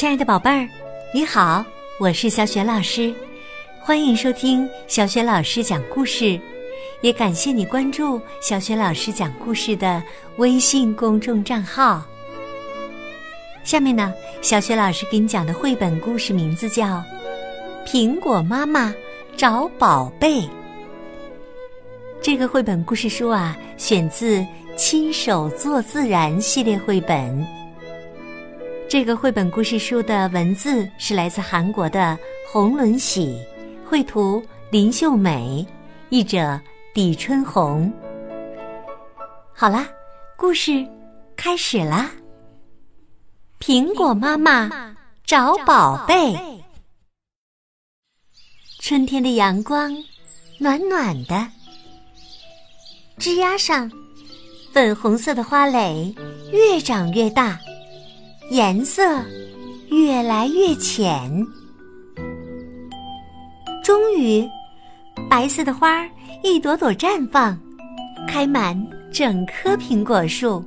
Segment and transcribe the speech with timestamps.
[0.00, 0.66] 亲爱的宝贝儿，
[1.12, 1.62] 你好，
[1.98, 3.14] 我是小雪老师，
[3.82, 6.40] 欢迎收听小雪老师讲故事，
[7.02, 10.02] 也感谢你关注小雪老师讲故事的
[10.38, 12.02] 微信公众账号。
[13.62, 14.10] 下面呢，
[14.40, 16.86] 小雪老师给你讲的绘本故事名字叫
[17.86, 18.94] 《苹果妈妈
[19.36, 20.40] 找宝贝》。
[22.22, 24.38] 这个绘本故事书啊，选自
[24.78, 27.59] 《亲手做自然》系列绘本。
[28.90, 32.18] 这个绘本故事书的文字是来自韩国的
[32.50, 33.40] 洪伦喜，
[33.88, 35.64] 绘图林秀美，
[36.08, 36.60] 译者
[36.92, 37.88] 李春红。
[39.54, 39.86] 好啦，
[40.36, 40.84] 故事
[41.36, 42.10] 开始啦！
[43.60, 44.92] 苹果妈妈
[45.24, 46.36] 找宝贝。
[48.80, 49.96] 春天的阳光
[50.58, 51.46] 暖暖的。
[53.18, 53.88] 枝丫上，
[54.72, 56.12] 粉红色的花蕾
[56.50, 57.56] 越长越大，
[58.50, 59.02] 颜色
[59.90, 61.46] 越来越浅。
[63.84, 64.44] 终于，
[65.28, 66.10] 白色的花儿
[66.42, 67.56] 一朵朵绽放，
[68.26, 68.76] 开满
[69.12, 70.64] 整棵苹果树。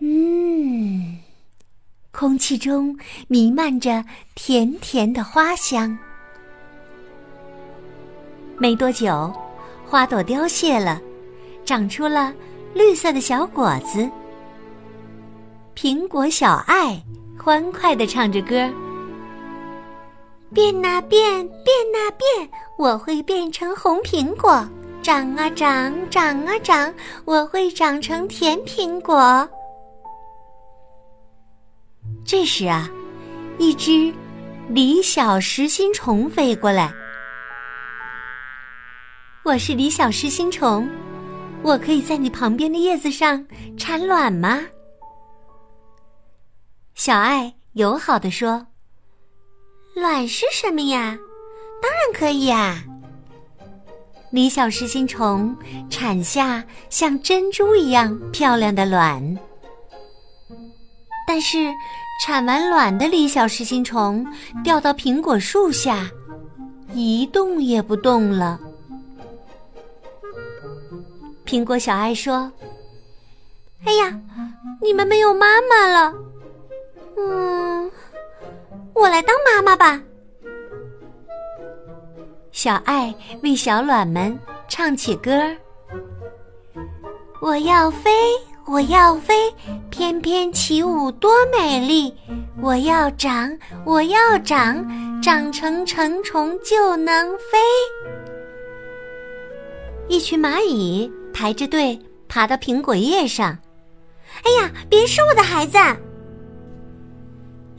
[0.00, 1.16] 嗯，
[2.10, 5.96] 空气中弥漫着甜甜的花香。
[8.58, 9.32] 没多久。
[9.86, 11.00] 花朵凋谢了，
[11.64, 12.32] 长出了
[12.74, 14.08] 绿色的小果子。
[15.82, 17.02] 苹果小爱
[17.38, 18.70] 欢快地唱着歌
[20.52, 24.62] ：“变啊变，变啊变，我会变成红苹果；
[25.02, 26.92] 长啊长，长啊长，
[27.24, 29.48] 我会长成甜苹果。”
[32.26, 32.86] 这时啊，
[33.56, 34.12] 一只
[34.68, 36.92] 李小实心虫飞过来。
[39.44, 40.86] 我是李小狮心虫，
[41.62, 43.42] 我可以在你旁边的叶子上
[43.78, 44.60] 产卵吗？
[47.00, 48.66] 小爱友好的说
[49.96, 51.18] ：“卵是什么呀？
[51.80, 52.84] 当然可以呀！”
[54.30, 55.56] 李小狮心虫
[55.88, 59.38] 产下像珍珠一样漂亮的卵，
[61.26, 61.72] 但是
[62.22, 64.22] 产完卵的李小狮心虫
[64.62, 66.06] 掉到苹果树下，
[66.92, 68.60] 一动也不动了。
[71.46, 72.52] 苹果小爱说
[73.86, 74.20] ：“哎呀，
[74.82, 76.14] 你们没有妈妈了。
[77.28, 77.90] 嗯，
[78.94, 80.00] 我来当妈妈吧。”
[82.52, 84.38] 小爱为小卵们
[84.68, 85.30] 唱起歌
[87.40, 88.10] ：“我要飞，
[88.66, 89.52] 我要飞，
[89.90, 92.14] 翩翩起舞多美丽！
[92.60, 94.84] 我要长，我要长，
[95.22, 97.58] 长成成虫就能飞。”
[100.08, 101.10] 一群蚂蚁。
[101.32, 101.98] 排着队
[102.28, 103.56] 爬到苹果叶上，
[104.42, 105.78] 哎呀，别是我的孩子！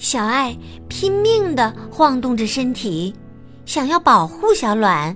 [0.00, 0.56] 小爱
[0.88, 3.14] 拼命的晃动着身体，
[3.66, 5.14] 想要保护小卵，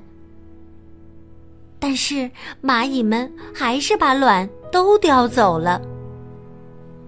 [1.79, 2.31] 但是
[2.63, 5.81] 蚂蚁们还是把卵都叼走了，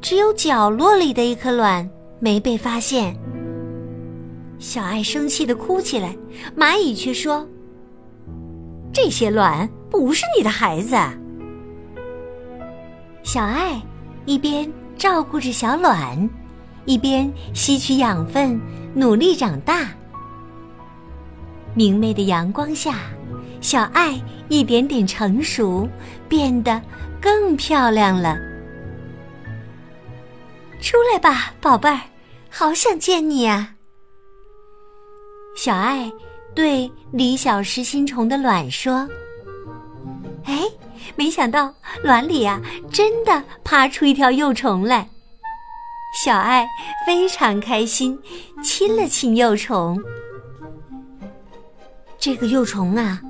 [0.00, 1.86] 只有角落里的一颗卵
[2.18, 3.14] 没被发现。
[4.58, 6.16] 小爱生气的哭起来，
[6.56, 7.46] 蚂蚁却说
[8.90, 10.96] ：“这些卵。”不是你的孩子，
[13.22, 13.80] 小爱
[14.26, 16.28] 一边照顾着小卵，
[16.86, 18.60] 一边吸取养分，
[18.94, 19.88] 努力长大。
[21.74, 23.00] 明媚的阳光下，
[23.60, 25.88] 小爱一点点成熟，
[26.28, 26.80] 变得
[27.20, 28.38] 更漂亮了。
[30.80, 32.00] 出来吧，宝贝儿，
[32.48, 33.74] 好想见你啊！
[35.56, 36.10] 小爱
[36.54, 39.08] 对李小石心虫的卵说。
[40.44, 40.62] 哎，
[41.16, 42.60] 没想到卵里啊，
[42.92, 45.08] 真的爬出一条幼虫来。
[46.24, 46.66] 小爱
[47.06, 48.18] 非常开心，
[48.64, 50.02] 亲了亲幼虫。
[52.18, 53.20] 这个幼虫啊，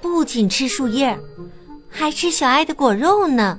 [0.00, 1.18] 不仅吃树叶，
[1.88, 3.58] 还吃小爱的果肉呢。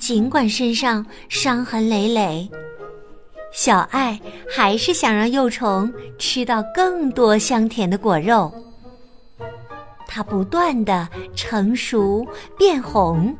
[0.00, 2.50] 尽管身上伤痕累累，
[3.52, 4.20] 小爱
[4.50, 8.52] 还是想让幼虫吃到更多香甜的果肉。
[10.08, 12.26] 它不断的成熟
[12.58, 13.34] 变红，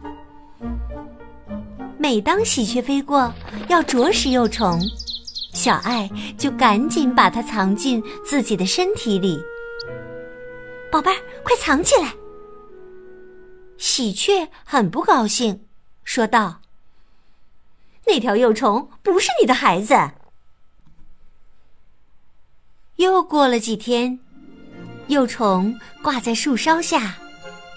[2.09, 3.35] 每当喜鹊飞过
[3.69, 4.81] 要啄食幼虫，
[5.53, 6.09] 小爱
[6.39, 9.37] 就赶紧把它藏进自己的身体里。
[10.89, 12.15] 宝贝儿，快藏起来！
[13.77, 15.67] 喜鹊很不高兴，
[16.05, 16.61] 说道
[18.07, 19.97] ：“那条幼虫不是你的孩子。”
[22.95, 24.17] 又过了几天。
[25.09, 27.17] 幼虫挂在树梢下，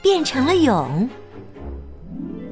[0.03, 1.09] 变成了蛹。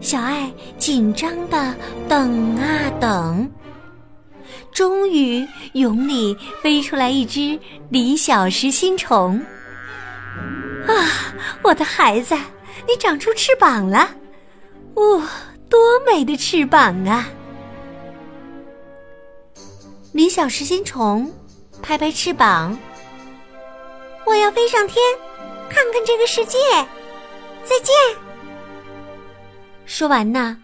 [0.08, 1.76] 小爱紧张的
[2.08, 3.52] 等啊等，
[4.72, 6.34] 终于蛹里
[6.64, 7.60] 飞出来一只
[7.90, 9.38] 李小石心虫。
[10.88, 12.34] 啊，我的孩子，
[12.88, 14.10] 你长出翅膀了！
[14.94, 15.30] 哇，
[15.70, 15.78] 多
[16.10, 17.28] 美的翅膀啊！
[20.14, 21.30] 李小石心虫
[21.82, 22.80] 拍拍翅膀，
[24.26, 25.04] 我要飞上天，
[25.70, 26.58] 看看这个世界。
[27.66, 28.27] 再见。
[29.88, 30.58] 说完呢，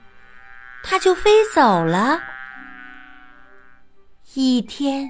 [0.83, 2.21] 它就飞走了。
[4.33, 5.09] 一天，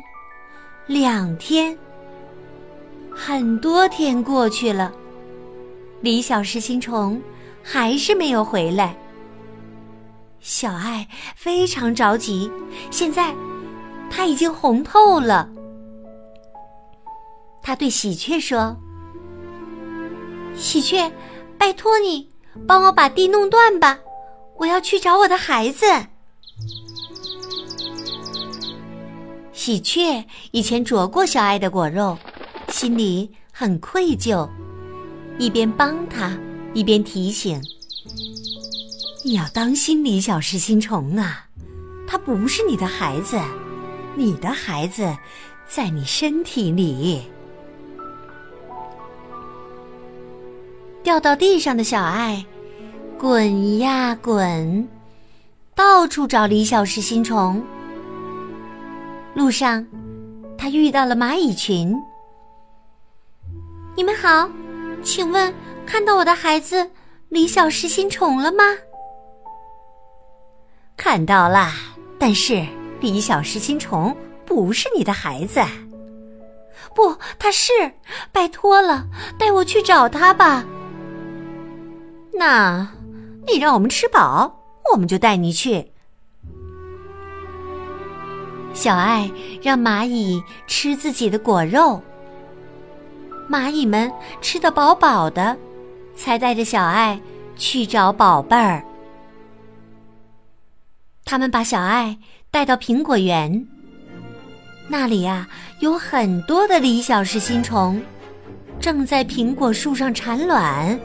[0.86, 1.75] 两天，
[3.10, 4.94] 很多天过去了。
[6.00, 7.19] 李小石心虫
[7.63, 8.95] 还是没有回来，
[10.39, 12.51] 小爱非常着急。
[12.92, 13.33] 现在
[14.12, 15.50] 他已经红透了，
[17.63, 18.77] 他对喜鹊说
[20.54, 21.12] ：“喜鹊，
[21.57, 22.30] 拜托你
[22.68, 23.98] 帮我把地弄断吧，
[24.63, 25.86] 我要去找我的孩子。”
[29.51, 32.18] 喜鹊以前啄过小爱的果肉，
[32.69, 34.50] 心里很愧疚。
[35.38, 36.38] 一边帮他，
[36.74, 37.62] 一边提醒
[39.25, 41.48] ：“你要当心李小石心虫啊！
[42.07, 43.39] 他不是你的孩子，
[44.16, 45.16] 你的孩子
[45.68, 47.24] 在你身体里。”
[51.04, 52.45] 掉到地上的小爱，
[53.24, 54.86] 滚呀滚，
[55.74, 57.64] 到处找李小石心虫。
[59.34, 59.88] 路上，
[60.58, 61.98] 他遇到了蚂蚁群。
[63.96, 64.50] 你们好。
[65.04, 65.54] 请问
[65.86, 66.86] 看到我的孩子
[67.30, 68.66] 李小石心虫了吗？
[70.98, 71.69] 看到了，
[72.19, 72.62] 但是
[73.00, 74.14] 李小石心虫
[74.46, 75.62] 不是你的孩子。
[76.94, 77.72] 不，他是，
[78.34, 79.08] 拜托了，
[79.40, 80.66] 带我去找他吧。
[82.34, 82.86] 那，
[83.48, 84.60] 你让我们吃饱，
[84.92, 85.92] 我们就带你去。
[88.74, 89.30] 小爱
[89.62, 92.01] 让蚂蚁吃自己的果肉。
[93.50, 94.12] 蚂蚁们
[94.42, 95.56] 吃得饱饱的，
[96.16, 97.19] 才带着小爱
[97.56, 98.84] 去找宝贝儿。
[101.25, 102.18] 他们把小爱
[102.50, 103.68] 带到苹果园，
[104.88, 105.48] 那里呀
[105.80, 108.01] 有很多的李小石心虫，
[108.80, 111.00] 正在苹果树上产卵。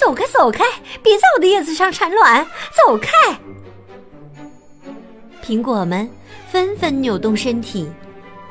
[0.00, 0.64] 走开，走开，
[1.02, 2.42] 别在我的叶子上产卵！
[2.74, 3.38] 走开！
[5.44, 6.08] 苹果们
[6.50, 7.86] 纷纷扭动身体。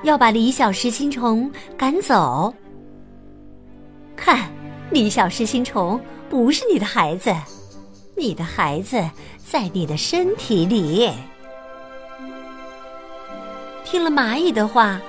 [0.04, 2.54] 要把李小石心虫赶走。
[4.16, 4.50] 看，
[4.92, 6.00] 李小石心虫
[6.30, 7.36] 不是你的孩子，
[8.16, 9.04] 你的孩子
[9.44, 11.12] 在你的身体里。
[13.84, 15.02] 听了蚂蚁的话，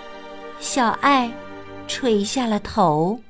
[0.58, 1.30] 小爱
[1.86, 3.20] 垂下了头。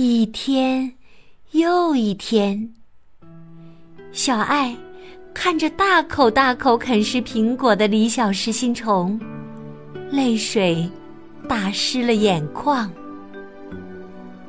[0.00, 0.92] 一天
[1.50, 2.72] 又一天，
[4.12, 4.76] 小爱。
[5.34, 9.18] 看着大口大口啃食苹果的李小食心虫，
[10.12, 10.88] 泪水
[11.48, 12.88] 打湿了眼眶。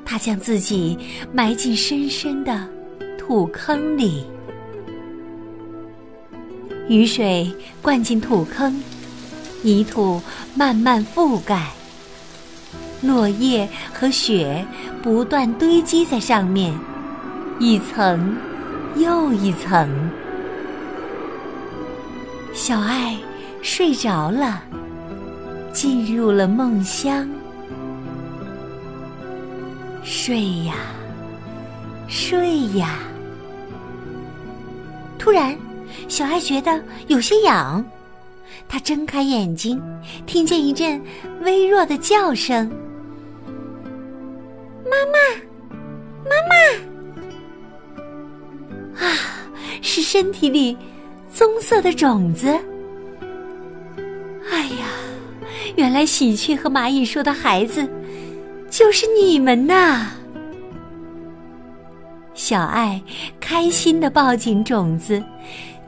[0.06, 0.96] 他将自己
[1.34, 2.70] 埋进深深的
[3.18, 4.24] 土坑里，
[6.88, 8.80] 雨水灌进土坑，
[9.64, 10.22] 泥土
[10.54, 11.72] 慢慢覆盖，
[13.02, 14.66] 落叶和雪
[15.02, 16.74] 不断堆积在上面，
[17.60, 18.36] 一层
[18.96, 19.90] 又一层。
[22.54, 23.18] 小爱
[23.62, 24.62] 睡着了，
[25.72, 27.30] 进入了梦乡。
[30.04, 30.76] 睡呀，
[32.08, 33.00] 睡呀。
[35.18, 35.56] 突然，
[36.08, 37.84] 小爱觉得有些痒，
[38.68, 39.82] 她睁开眼睛，
[40.26, 41.02] 听见一阵
[41.44, 42.70] 微弱的叫声
[44.90, 45.18] ：“妈妈，
[46.26, 46.54] 妈妈！”
[49.06, 49.06] 啊，
[49.82, 50.78] 是身体里。
[51.32, 52.48] 棕色的种子，
[54.50, 54.88] 哎呀，
[55.76, 57.88] 原来喜鹊和蚂蚁说的孩子
[58.68, 60.08] 就是你们呐！
[62.34, 63.00] 小爱
[63.40, 65.24] 开心的抱紧种子，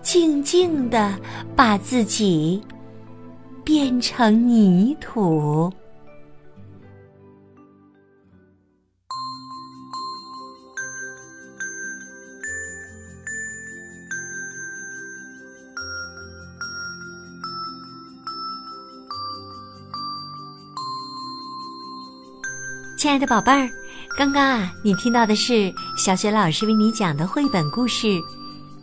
[0.04, 1.12] 静静的
[1.56, 2.62] 把自己
[3.64, 5.74] 变成泥土。
[23.02, 23.68] 亲爱的宝贝儿，
[24.16, 28.06] 刚刚啊，你听到的是小雪老师为你讲的绘本故事《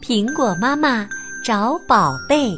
[0.02, 1.08] 苹果妈妈
[1.44, 2.50] 找宝贝》，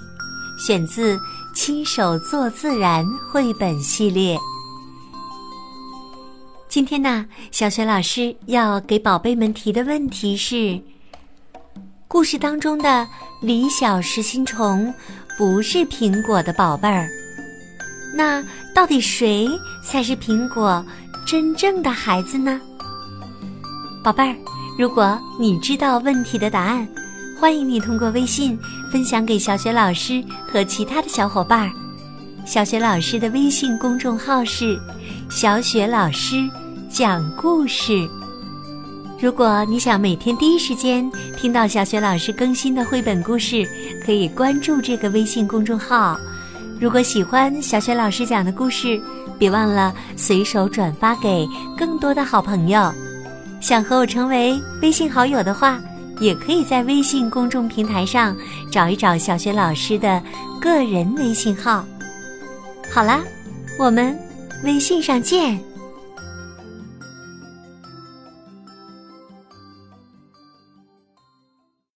[0.59, 1.19] 选自
[1.55, 4.39] 《亲手做自然》绘本系列。
[6.67, 10.81] 今天呢，小雪老师要给宝贝们提的问题是：
[12.09, 13.07] 故事当中的
[13.43, 14.91] 李小实心虫
[15.37, 17.07] 不是苹果的宝贝儿。
[18.15, 18.43] 那
[18.75, 19.47] 到底谁
[19.85, 20.83] 才是苹果
[21.31, 22.61] 真正的孩子呢？
[24.03, 24.35] 宝贝儿，
[24.77, 26.89] 如果你知道问题的答案，
[27.39, 28.59] 欢迎你通过微信
[28.91, 31.71] 分享给小雪老师和其他的小伙伴儿。
[32.45, 34.77] 小雪老师的微信公众号是
[35.31, 36.35] “小雪老师
[36.89, 38.11] 讲故事”。
[39.23, 43.65] 如果你想每天第一时间听到小雪老师更新的绘本故事，
[44.05, 46.19] 可以关注这个微信公众号。
[46.81, 49.01] 如果喜欢小雪老师讲的故事，
[49.41, 52.93] 别忘了随手转发给更多的好朋友。
[53.61, 55.81] 想和我成为微信好友的话，
[56.21, 58.37] 也可以在微信公众平台上
[58.71, 60.23] 找一找小学老师的
[60.61, 61.85] 个人微信号。
[62.93, 63.21] 好啦，
[63.79, 64.17] 我们
[64.63, 65.59] 微信上见。